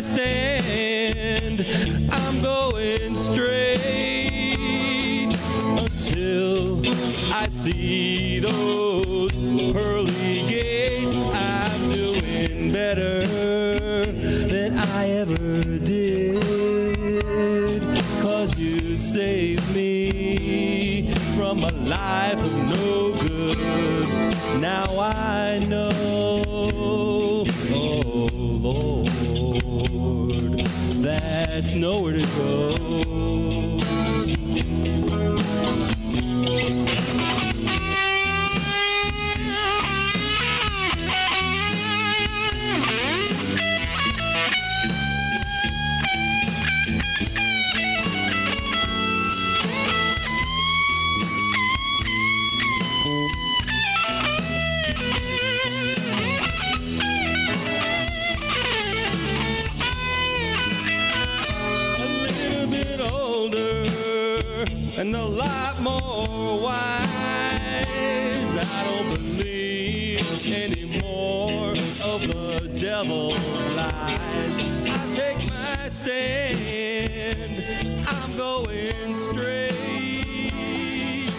Stay. 0.00 0.57
I 68.72 68.84
don't 68.84 69.14
believe 69.14 70.46
anymore 70.46 71.72
of 72.02 72.20
the 72.22 72.68
devil's 72.78 73.44
lies. 73.76 74.58
I 74.58 75.12
take 75.14 75.38
my 75.48 75.88
stand. 75.88 77.64
I'm 78.08 78.36
going 78.36 79.14
straight 79.14 79.74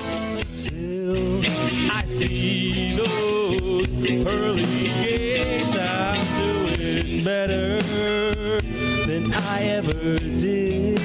until 0.06 1.44
I 1.92 2.04
see 2.08 2.96
those 2.96 3.94
pearly 3.94 4.64
gates. 5.04 5.76
I'm 5.76 6.26
doing 6.38 7.24
better 7.24 7.80
than 9.08 9.34
I 9.34 9.64
ever 9.64 10.18
did. 10.20 11.00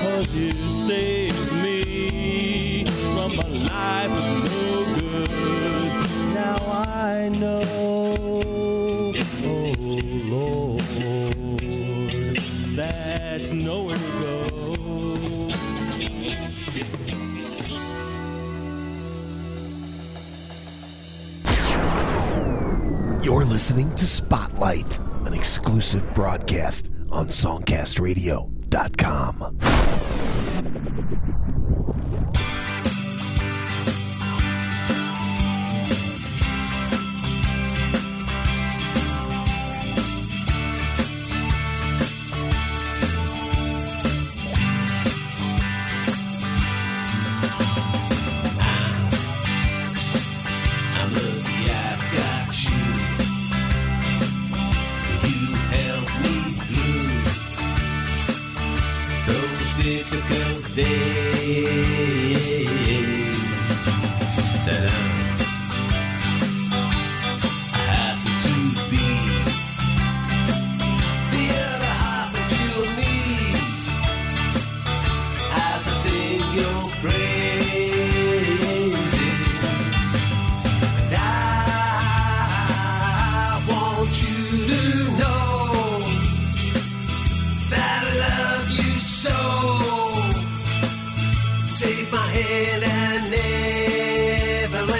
Cause 0.00 0.34
you 0.34 0.70
say 0.70 1.25
listening 23.56 23.88
to 23.94 24.06
Spotlight, 24.06 24.98
an 25.24 25.32
exclusive 25.32 26.12
broadcast 26.12 26.90
on 27.10 27.28
SongcastRadio.com. 27.28 29.55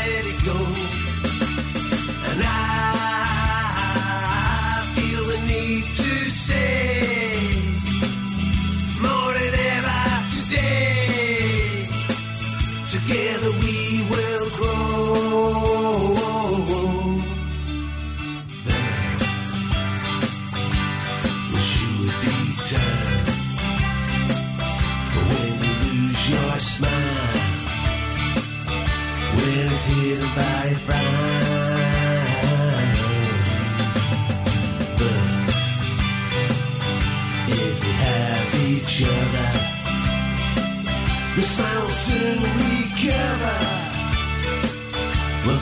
let 0.06 0.24
it 0.32 0.38
go. 0.44 0.58
And 2.30 2.42
I 2.44 2.50
feel 4.94 5.24
the 5.24 5.38
need 5.48 5.84
to 5.84 6.30
say. 6.30 6.95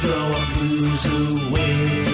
blow 0.04 0.32
up, 0.32 0.60
lose 0.60 1.06
away. 1.06 2.13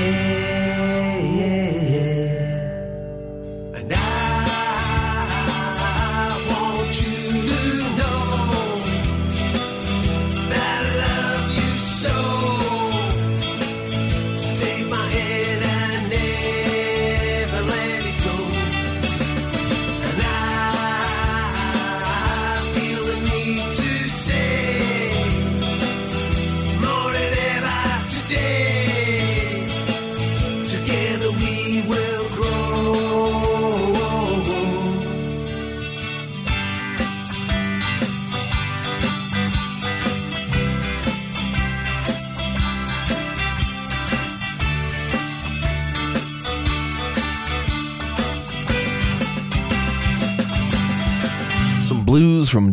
And 0.00 0.27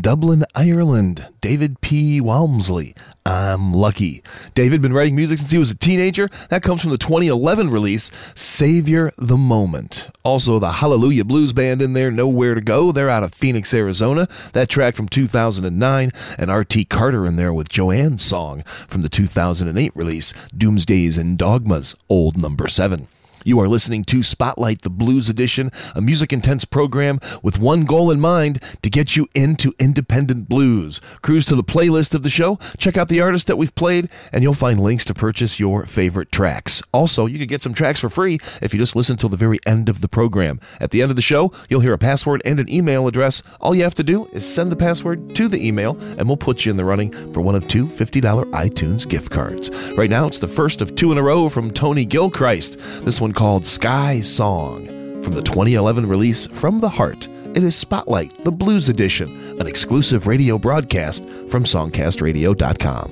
Dublin, 0.05 0.45
Ireland. 0.53 1.29
David 1.41 1.81
P. 1.81 2.21
Walmsley. 2.21 2.93
I'm 3.25 3.73
lucky. 3.73 4.21
David 4.53 4.79
been 4.79 4.93
writing 4.93 5.15
music 5.15 5.39
since 5.39 5.49
he 5.49 5.57
was 5.57 5.71
a 5.71 5.75
teenager. 5.75 6.29
That 6.49 6.61
comes 6.61 6.83
from 6.83 6.91
the 6.91 6.99
2011 6.99 7.71
release 7.71 8.11
Savior 8.35 9.11
the 9.17 9.35
Moment. 9.35 10.09
Also, 10.23 10.59
the 10.59 10.73
Hallelujah 10.73 11.25
Blues 11.25 11.53
Band 11.53 11.81
in 11.81 11.93
there, 11.93 12.11
Nowhere 12.11 12.53
to 12.53 12.61
Go. 12.61 12.91
They're 12.91 13.09
out 13.09 13.23
of 13.23 13.33
Phoenix, 13.33 13.73
Arizona. 13.73 14.27
That 14.53 14.69
track 14.69 14.95
from 14.95 15.09
2009, 15.09 16.11
and 16.37 16.51
R.T. 16.51 16.85
Carter 16.85 17.25
in 17.25 17.35
there 17.35 17.51
with 17.51 17.69
Joanne's 17.69 18.23
song 18.23 18.61
from 18.87 19.01
the 19.01 19.09
2008 19.09 19.91
release 19.95 20.33
Doomsdays 20.55 21.17
and 21.17 21.35
Dogmas, 21.35 21.95
Old 22.09 22.39
Number 22.39 22.67
7. 22.67 23.07
You 23.47 23.59
are 23.59 23.67
listening 23.67 24.05
to 24.05 24.23
Spotlight, 24.23 24.81
the 24.81 24.89
Blues 24.89 25.29
Edition, 25.29 25.71
a 25.93 26.01
music 26.01 26.33
intense 26.33 26.65
program 26.65 27.19
with 27.43 27.59
one 27.59 27.85
goal 27.85 28.09
in 28.09 28.19
mind 28.19 28.59
to 28.81 28.89
get 28.89 29.15
you 29.15 29.27
into 29.35 29.71
independent 29.77 30.49
blues. 30.49 30.99
Cruise 31.21 31.45
to 31.45 31.55
the 31.55 31.63
playlist 31.63 32.15
of 32.15 32.23
the 32.23 32.29
show, 32.31 32.57
check 32.79 32.97
out 32.97 33.07
the 33.07 33.21
artists 33.21 33.45
that 33.45 33.59
we've 33.59 33.75
played, 33.75 34.09
and 34.33 34.41
you'll 34.41 34.55
find 34.55 34.79
links 34.79 35.05
to 35.05 35.13
purchase 35.13 35.59
your 35.59 35.85
favorite 35.85 36.31
tracks. 36.31 36.81
Also, 36.91 37.27
you 37.27 37.37
can 37.37 37.45
get 37.45 37.61
some 37.61 37.75
tracks 37.75 37.99
for 37.99 38.09
free 38.09 38.39
if 38.63 38.73
you 38.73 38.79
just 38.79 38.95
listen 38.95 39.15
till 39.15 39.29
the 39.29 39.37
very 39.37 39.59
end 39.67 39.89
of 39.89 40.01
the 40.01 40.07
program. 40.07 40.59
At 40.79 40.89
the 40.89 41.03
end 41.03 41.11
of 41.11 41.15
the 41.15 41.21
show, 41.21 41.51
you'll 41.69 41.81
hear 41.81 41.93
a 41.93 41.99
password 41.99 42.41
and 42.45 42.59
an 42.59 42.67
email 42.67 43.07
address. 43.07 43.43
All 43.61 43.75
you 43.75 43.83
have 43.83 43.93
to 43.93 44.03
do 44.03 44.25
is 44.33 44.51
send 44.51 44.71
the 44.71 44.75
password 44.75 45.35
to 45.35 45.47
the 45.47 45.63
email, 45.63 45.99
and 46.17 46.27
we'll 46.27 46.35
put 46.35 46.65
you 46.65 46.71
in 46.71 46.77
the 46.77 46.83
running 46.85 47.11
for 47.31 47.41
one 47.41 47.53
of 47.53 47.67
two 47.67 47.85
$50 47.85 48.21
iTunes 48.53 49.07
gift 49.07 49.29
cards. 49.29 49.69
Right 49.95 50.09
now, 50.09 50.25
it's 50.25 50.39
the 50.39 50.47
first 50.47 50.81
of 50.81 50.95
two 50.95 51.11
in 51.11 51.19
a 51.19 51.21
row 51.21 51.47
from 51.47 51.69
Troy 51.69 52.05
Gilchrist. 52.05 52.79
This 53.03 53.21
one 53.21 53.34
called 53.35 53.65
Sky 53.65 54.21
Song 54.21 54.85
from 55.21 55.33
the 55.33 55.41
2011 55.41 56.07
release 56.07 56.47
From 56.47 56.79
the 56.79 56.89
Heart. 56.89 57.27
It 57.53 57.63
is 57.63 57.75
Spotlight, 57.75 58.43
the 58.43 58.51
Blues 58.51 58.89
Edition, 58.89 59.59
an 59.59 59.67
exclusive 59.67 60.25
radio 60.25 60.57
broadcast 60.57 61.23
from 61.49 61.65
SongcastRadio.com. 61.65 63.11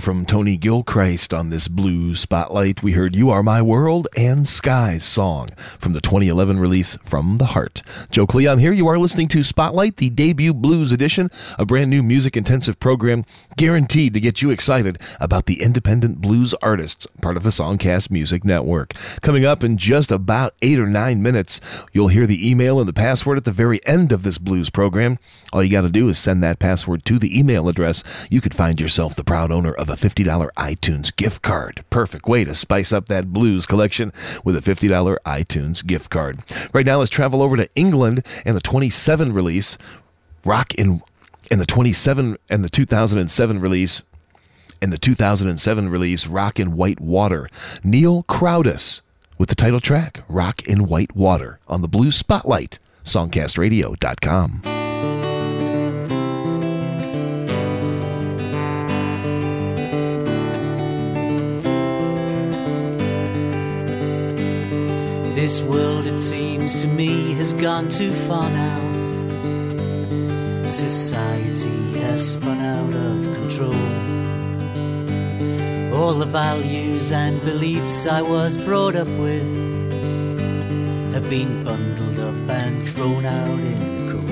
From 0.00 0.24
Troy 0.24 0.56
Gilchrist 0.56 1.34
on 1.34 1.50
this 1.50 1.68
blues 1.68 2.20
spotlight. 2.20 2.82
We 2.82 2.92
heard 2.92 3.14
You 3.14 3.28
Are 3.28 3.42
My 3.42 3.60
World 3.60 4.08
and 4.16 4.48
Skies 4.48 5.04
song 5.04 5.50
from 5.78 5.92
the 5.92 6.00
2011 6.00 6.58
release 6.58 6.96
From 7.02 7.36
the 7.36 7.46
Heart. 7.46 7.82
Joe 8.10 8.26
Cleon 8.26 8.60
here. 8.60 8.72
You 8.72 8.88
are 8.88 8.98
listening 8.98 9.28
to 9.28 9.42
Spotlight, 9.42 9.98
the 9.98 10.08
debut 10.08 10.54
blues 10.54 10.90
edition, 10.90 11.30
a 11.58 11.66
brand 11.66 11.90
new 11.90 12.02
music 12.02 12.34
intensive 12.34 12.80
program 12.80 13.24
guaranteed 13.58 14.14
to 14.14 14.20
get 14.20 14.40
you 14.40 14.50
excited 14.50 14.98
about 15.20 15.44
the 15.44 15.60
independent 15.60 16.22
blues 16.22 16.54
artists, 16.62 17.06
part 17.20 17.36
of 17.36 17.42
the 17.42 17.50
Songcast 17.50 18.10
Music 18.10 18.42
Network. 18.42 18.94
Coming 19.20 19.44
up 19.44 19.62
in 19.62 19.76
just 19.76 20.10
about 20.10 20.54
eight 20.62 20.78
or 20.78 20.86
nine 20.86 21.22
minutes, 21.22 21.60
you'll 21.92 22.08
hear 22.08 22.26
the 22.26 22.48
email 22.48 22.80
and 22.80 22.88
the 22.88 22.94
password 22.94 23.36
at 23.36 23.44
the 23.44 23.52
very 23.52 23.84
end 23.86 24.12
of 24.12 24.22
this 24.22 24.38
blues 24.38 24.70
program. 24.70 25.18
All 25.52 25.62
you 25.62 25.70
got 25.70 25.82
to 25.82 25.90
do 25.90 26.08
is 26.08 26.18
send 26.18 26.42
that 26.42 26.58
password 26.58 27.04
to 27.04 27.18
the 27.18 27.38
email 27.38 27.68
address. 27.68 28.02
You 28.30 28.40
could 28.40 28.54
find 28.54 28.80
yourself 28.80 29.14
the 29.14 29.24
proud 29.24 29.52
owner 29.52 29.74
of 29.74 29.89
a 29.90 29.96
$50 29.96 30.50
iTunes 30.56 31.14
gift 31.14 31.42
card. 31.42 31.84
Perfect 31.90 32.26
way 32.26 32.44
to 32.44 32.54
spice 32.54 32.92
up 32.92 33.06
that 33.06 33.32
blues 33.32 33.66
collection 33.66 34.12
with 34.44 34.56
a 34.56 34.60
$50 34.60 35.16
iTunes 35.26 35.86
gift 35.86 36.10
card. 36.10 36.40
Right 36.72 36.86
now, 36.86 36.98
let's 36.98 37.10
travel 37.10 37.42
over 37.42 37.56
to 37.56 37.68
England 37.74 38.24
and 38.44 38.56
the 38.56 38.60
27 38.60 39.32
release, 39.32 39.76
Rock 40.44 40.74
in, 40.74 41.02
and 41.50 41.60
the 41.60 41.66
27 41.66 42.36
and 42.48 42.64
the 42.64 42.70
2007 42.70 43.60
release, 43.60 44.02
and 44.80 44.92
the 44.92 44.98
2007 44.98 45.88
release 45.88 46.26
Rock 46.26 46.58
in 46.58 46.76
White 46.76 47.00
Water. 47.00 47.48
Neal 47.84 48.22
Croudace 48.24 49.02
with 49.38 49.48
the 49.48 49.54
title 49.54 49.80
track 49.80 50.22
Rock 50.28 50.62
in 50.66 50.86
White 50.86 51.14
Water 51.16 51.58
on 51.68 51.82
the 51.82 51.88
Blue 51.88 52.10
Spotlight, 52.10 52.78
songcastradio.com. 53.04 54.79
This 65.40 65.62
world, 65.62 66.04
it 66.06 66.20
seems 66.20 66.82
to 66.82 66.86
me, 66.86 67.32
has 67.36 67.54
gone 67.54 67.88
too 67.88 68.14
far 68.28 68.46
now. 68.50 68.78
Society 70.68 71.98
has 72.00 72.34
spun 72.34 72.60
out 72.60 72.92
of 72.92 73.36
control. 73.36 73.72
All 75.94 76.12
the 76.12 76.26
values 76.26 77.10
and 77.10 77.40
beliefs 77.40 78.06
I 78.06 78.20
was 78.20 78.58
brought 78.58 78.94
up 78.94 79.08
with 79.08 79.46
have 81.14 81.30
been 81.30 81.64
bundled 81.64 82.18
up 82.18 82.50
and 82.50 82.86
thrown 82.90 83.24
out 83.24 83.48
in 83.48 83.80
the 83.80 84.12
cold. 84.12 84.30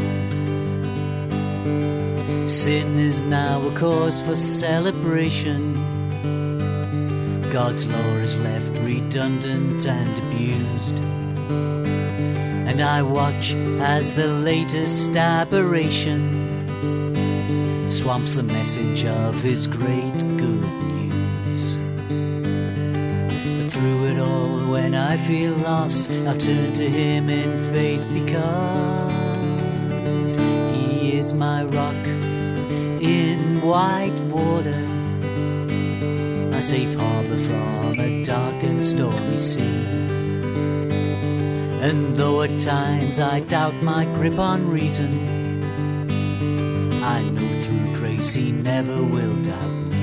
Sin 2.51 2.99
is 2.99 3.23
now 3.23 3.67
a 3.67 3.73
cause 3.79 4.21
for 4.21 4.37
celebration. 4.37 5.98
God's 7.53 7.87
law 7.87 8.17
is 8.17 8.37
left 8.37 8.79
redundant 8.81 9.87
and 9.87 10.19
abused. 10.19 10.99
And 12.69 12.83
I 12.83 13.01
watch 13.01 13.55
as 13.81 14.15
the 14.15 14.27
latest 14.29 15.17
aberration 15.17 16.21
swamps 17.89 18.35
the 18.35 18.43
message 18.43 19.07
of 19.07 19.41
his 19.41 19.67
great 19.67 20.19
good 20.37 20.63
news. 20.93 21.75
But 23.63 23.73
through 23.73 24.09
it 24.09 24.19
all, 24.19 24.71
when 24.71 24.95
I 24.95 25.17
feel 25.17 25.55
lost, 25.55 26.11
I'll 26.11 26.37
turn 26.37 26.75
to 26.75 26.89
him 26.89 27.31
in 27.31 27.73
faith 27.73 28.07
because 28.13 29.17
he 30.37 31.17
is 31.17 31.33
my 31.33 31.65
rock 31.65 32.07
in 33.01 33.63
white 33.63 34.21
water 34.31 34.88
a 36.59 36.63
safe 36.63 36.93
harbor 36.97 37.39
from 37.45 38.01
a 38.01 38.25
dark 38.25 38.65
and 38.65 38.85
stormy 38.85 39.37
sea. 39.37 39.63
And 41.81 42.17
though 42.17 42.43
at 42.43 42.61
times 42.61 43.21
I 43.21 43.41
doubt 43.41 43.75
my 43.75 44.07
grip 44.17 44.41
on 44.41 44.69
reason, 44.69 45.13
I 47.01 47.23
know 47.23 47.63
through 47.63 47.95
grace 47.95 48.33
he 48.33 48.51
never 48.51 49.05
will 49.05 49.37
doubt 49.45 49.71
me. 49.71 49.99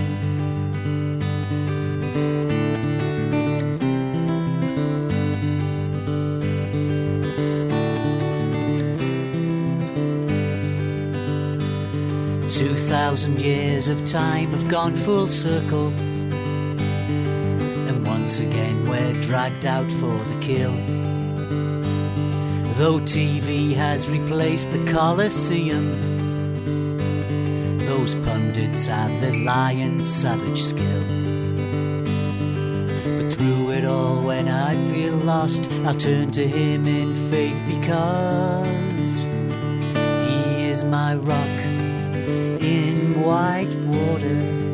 Two 12.49 12.77
thousand 12.87 13.41
years 13.41 13.89
of 13.89 14.05
time 14.05 14.51
have 14.51 14.69
gone 14.69 14.95
full 14.95 15.27
circle 15.27 15.91
once 18.25 18.39
again 18.39 18.89
we're 18.89 19.13
dragged 19.21 19.67
out 19.67 19.85
for 19.99 20.17
the 20.31 20.39
kill. 20.41 20.73
Though 22.73 22.99
TV 23.01 23.75
has 23.75 24.09
replaced 24.09 24.71
the 24.71 24.83
Colosseum, 24.91 25.85
those 27.85 28.15
pundits 28.15 28.87
have 28.87 29.11
the 29.21 29.37
lion's 29.45 30.07
savage 30.11 30.63
skill. 30.63 31.03
But 33.05 33.35
through 33.35 33.69
it 33.73 33.85
all, 33.85 34.23
when 34.23 34.47
I 34.47 34.73
feel 34.91 35.17
lost, 35.17 35.69
I'll 35.85 35.93
turn 35.93 36.31
to 36.31 36.47
him 36.47 36.87
in 36.87 37.29
faith 37.29 37.61
because 37.67 39.21
he 40.25 40.65
is 40.65 40.83
my 40.83 41.13
rock 41.13 41.59
in 42.59 43.21
white 43.21 43.75
water 43.85 44.65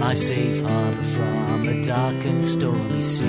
my 0.00 0.14
safe 0.14 0.60
harbor 0.66 1.04
from 1.04 1.31
dark 1.82 2.24
and 2.24 2.46
stormy 2.46 3.02
sea. 3.02 3.24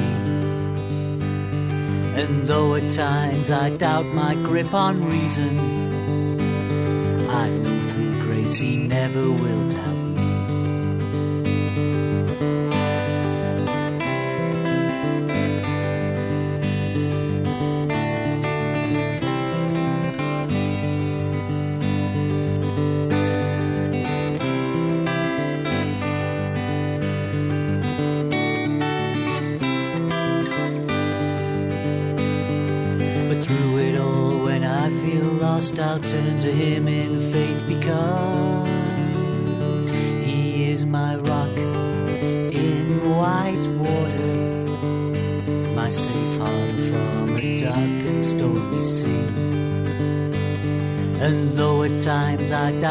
And 2.16 2.46
though 2.48 2.76
at 2.76 2.92
times 2.92 3.50
I 3.50 3.72
doubt 3.72 4.06
my 4.06 4.36
grip 4.36 4.74
on 4.74 5.04
reason, 5.04 5.60
I 7.30 7.50
know 7.50 7.82
through 7.90 8.22
grace 8.22 8.60
he 8.60 8.78
never 8.78 9.32
will 9.32 9.70
doubt 9.70 9.93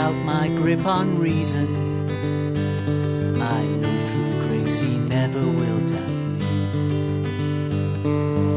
doubt 0.02 0.24
my 0.24 0.48
grip 0.48 0.84
on 0.84 1.16
reason, 1.16 1.68
I 3.40 3.62
know 3.80 4.06
through 4.08 4.32
grace 4.48 4.80
He 4.80 4.96
never 4.98 5.46
will 5.58 5.80
doubt 5.86 6.16
me. 6.40 6.46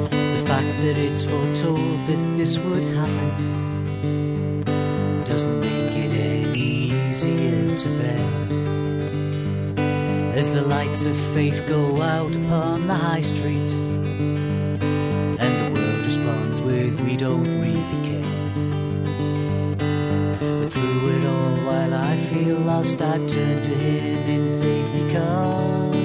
The 0.09 0.43
fact 0.47 0.71
that 0.83 0.97
it's 0.97 1.23
foretold 1.23 1.99
that 2.07 2.21
this 2.35 2.57
would 2.57 2.83
happen 2.95 4.63
doesn't 5.23 5.59
make 5.59 5.93
it 6.05 6.13
any 6.13 6.89
easier 7.09 7.77
to 7.77 7.89
bear. 7.99 8.27
As 10.39 10.51
the 10.51 10.63
lights 10.63 11.05
of 11.05 11.15
faith 11.35 11.63
go 11.67 12.01
out 12.01 12.35
upon 12.35 12.87
the 12.87 12.95
high 12.95 13.21
street, 13.21 13.71
and 15.43 15.51
the 15.61 15.71
world 15.79 16.05
responds 16.07 16.59
with, 16.61 16.99
We 17.01 17.15
don't 17.15 17.47
really 17.61 17.84
lost, 22.77 23.01
I 23.01 23.17
turn 23.27 23.61
to 23.61 23.71
Him 23.71 24.17
in 24.35 24.61
faith 24.61 24.89
because 25.01 25.95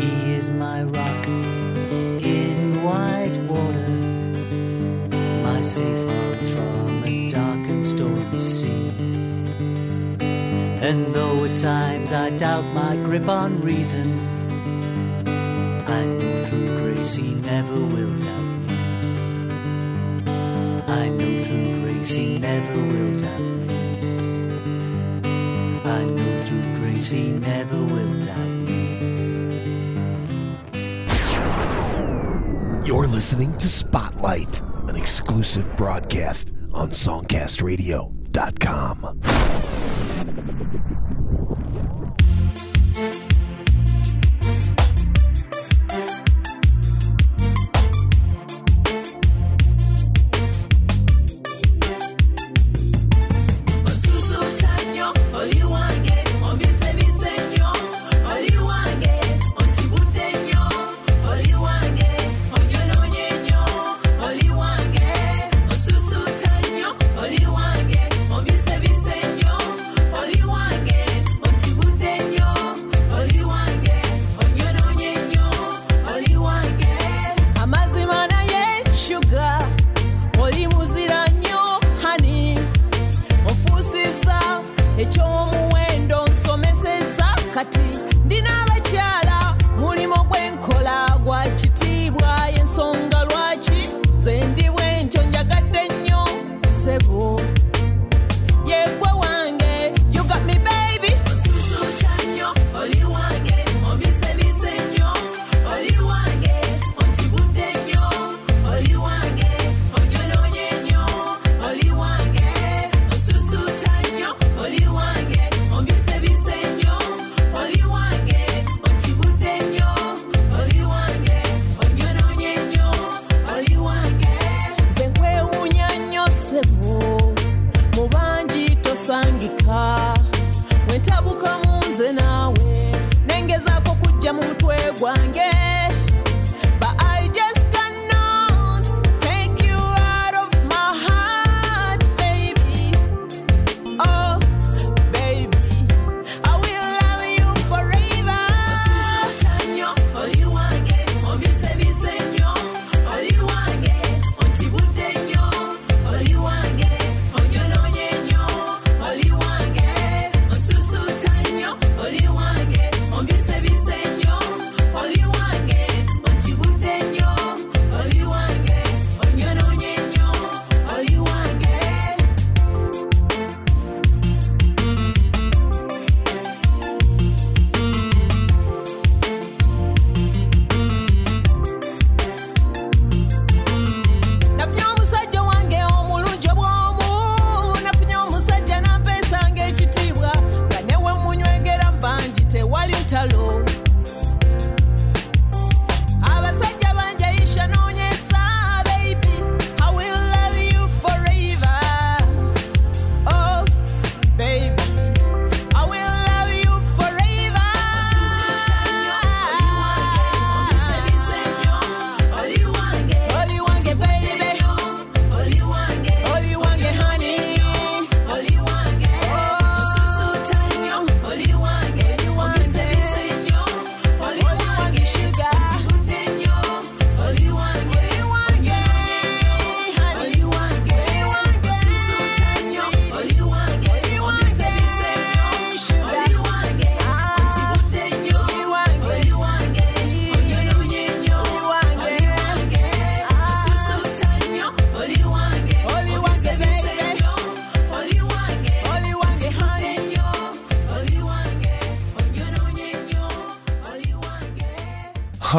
He 0.00 0.34
is 0.34 0.50
my 0.50 0.82
rock 0.82 1.26
in 1.28 2.82
white 2.82 3.38
water, 3.52 3.88
my 5.46 5.60
safe 5.60 6.02
harbor 6.10 6.46
from 6.56 7.04
a 7.04 7.28
dark 7.28 7.62
and 7.72 7.86
stormy 7.86 8.40
sea. 8.40 8.88
And 10.88 11.14
though 11.14 11.44
at 11.44 11.56
times 11.56 12.10
I 12.12 12.30
doubt 12.30 12.66
my 12.74 12.94
grip 13.06 13.28
on 13.28 13.60
reason, 13.60 14.08
I 15.98 16.04
know 16.18 16.44
through 16.46 16.68
grace 16.78 17.14
He 17.14 17.34
never 17.34 17.78
will 17.94 18.16
doubt 18.26 18.48
me. 18.66 18.76
I 21.00 21.08
know 21.16 21.34
through 21.44 21.82
grace 21.82 22.10
He 22.10 22.38
never 22.38 22.76
will 22.90 23.20
doubt 23.20 23.40
me. 23.40 23.61
I 25.84 26.04
know 26.04 26.42
through 26.44 26.62
never 27.40 27.76
will 27.76 28.22
doubt. 28.22 28.38
You're 32.86 33.06
listening 33.06 33.56
to 33.58 33.68
Spotlight, 33.68 34.62
an 34.88 34.96
exclusive 34.96 35.76
broadcast 35.76 36.52
on 36.72 36.90
SongcastRadio.com. 36.90 39.20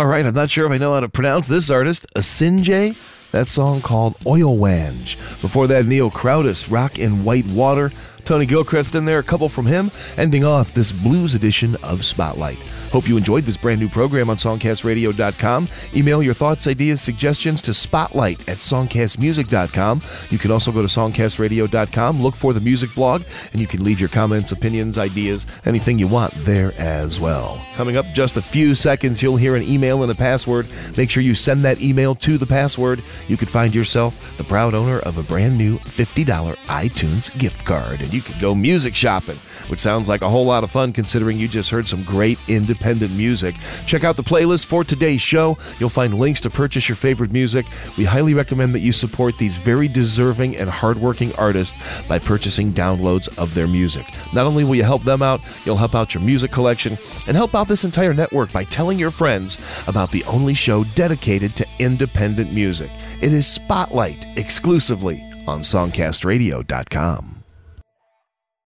All 0.03 0.09
right, 0.09 0.25
I'm 0.25 0.33
not 0.33 0.49
sure 0.49 0.65
if 0.65 0.71
I 0.73 0.77
know 0.79 0.95
how 0.95 0.99
to 0.99 1.07
pronounce 1.07 1.47
this 1.47 1.69
artist, 1.69 2.07
Asingjay. 2.13 3.31
That 3.31 3.47
song 3.47 3.79
called 3.79 4.17
Oil 4.27 4.57
Wange. 4.57 5.15
Before 5.41 5.65
that, 5.67 5.85
Neal 5.85 6.11
Croudace, 6.11 6.69
Rock 6.69 6.99
in 6.99 7.23
White 7.23 7.45
Water. 7.45 7.89
Troy 8.25 8.45
Gilchrist 8.45 8.95
in 8.95 9.05
there, 9.05 9.19
a 9.19 9.23
couple 9.23 9.47
from 9.47 9.65
him, 9.65 9.91
ending 10.17 10.43
off 10.43 10.73
this 10.73 10.91
blues 10.91 11.35
edition 11.35 11.77
of 11.83 12.03
Spotlight. 12.03 12.57
Hope 12.93 13.09
you 13.09 13.17
enjoyed 13.17 13.43
this 13.43 13.57
brand 13.57 13.81
new 13.81 13.89
program 13.89 14.29
on 14.29 14.37
songcastradio.com. 14.37 15.67
Email 15.95 16.21
your 16.21 16.35
thoughts, 16.35 16.67
ideas, 16.67 17.01
suggestions 17.01 17.59
to 17.63 17.73
spotlight 17.73 18.47
at 18.47 18.57
songcastmusic.com. 18.59 20.01
You 20.29 20.37
can 20.37 20.51
also 20.51 20.71
go 20.71 20.81
to 20.81 20.87
songcastradio.com, 20.87 22.21
look 22.21 22.35
for 22.35 22.53
the 22.53 22.59
music 22.59 22.93
blog, 22.93 23.23
and 23.51 23.59
you 23.59 23.65
can 23.65 23.83
leave 23.83 23.99
your 23.99 24.09
comments, 24.09 24.51
opinions, 24.51 24.99
ideas, 24.99 25.47
anything 25.65 25.97
you 25.97 26.07
want 26.07 26.33
there 26.45 26.71
as 26.77 27.19
well. 27.19 27.59
Coming 27.73 27.97
up 27.97 28.05
just 28.13 28.37
a 28.37 28.43
few 28.43 28.75
seconds, 28.75 29.23
you'll 29.23 29.37
hear 29.37 29.55
an 29.55 29.63
email 29.63 30.03
and 30.03 30.11
a 30.11 30.15
password. 30.15 30.67
Make 30.95 31.09
sure 31.09 31.23
you 31.23 31.33
send 31.33 31.63
that 31.63 31.81
email 31.81 32.13
to 32.13 32.37
the 32.37 32.45
password. 32.45 33.01
You 33.27 33.37
could 33.37 33.49
find 33.49 33.73
yourself 33.73 34.15
the 34.37 34.43
proud 34.43 34.75
owner 34.75 34.99
of 34.99 35.17
a 35.17 35.23
brand 35.23 35.57
new 35.57 35.79
$50 35.79 36.25
iTunes 36.67 37.35
gift 37.39 37.65
card, 37.65 38.01
and 38.01 38.13
you 38.13 38.21
could 38.21 38.39
go 38.39 38.53
music 38.53 38.93
shopping, 38.93 39.39
which 39.69 39.79
sounds 39.79 40.07
like 40.07 40.21
a 40.21 40.29
whole 40.29 40.45
lot 40.45 40.63
of 40.63 40.69
fun 40.69 40.93
considering 40.93 41.39
you 41.39 41.47
just 41.47 41.71
heard 41.71 41.87
some 41.87 42.03
great 42.03 42.37
independent 42.83 43.17
music. 43.17 43.55
Check 43.85 44.03
out 44.03 44.17
the 44.17 44.23
playlist 44.23 44.65
for 44.65 44.83
today's 44.83 45.21
show. 45.21 45.57
You'll 45.79 45.89
find 45.89 46.19
links 46.19 46.41
to 46.41 46.49
purchase 46.49 46.89
your 46.89 46.97
favorite 46.97 47.31
music. 47.31 47.65
We 47.97 48.03
highly 48.03 48.33
recommend 48.33 48.73
that 48.73 48.79
you 48.79 48.91
support 48.91 49.37
these 49.37 49.55
very 49.57 49.87
deserving 49.87 50.57
and 50.57 50.69
hardworking 50.69 51.33
artists 51.35 51.77
by 52.07 52.19
purchasing 52.19 52.73
downloads 52.73 53.29
of 53.37 53.53
their 53.53 53.67
music. 53.67 54.05
Not 54.33 54.45
only 54.45 54.63
will 54.65 54.75
you 54.75 54.83
help 54.83 55.03
them 55.03 55.21
out, 55.21 55.39
you'll 55.65 55.77
help 55.77 55.95
out 55.95 56.13
your 56.13 56.23
music 56.23 56.51
collection 56.51 56.97
and 57.27 57.37
help 57.37 57.55
out 57.55 57.67
this 57.67 57.85
entire 57.85 58.13
network 58.13 58.51
by 58.51 58.65
telling 58.65 58.99
your 58.99 59.11
friends 59.11 59.57
about 59.87 60.11
the 60.11 60.23
only 60.25 60.53
show 60.53 60.83
dedicated 60.95 61.55
to 61.55 61.65
independent 61.79 62.51
music. 62.51 62.91
It 63.21 63.31
is 63.31 63.47
Spotlight 63.47 64.25
exclusively 64.37 65.23
on 65.47 65.61
songcastradio.com. 65.61 67.32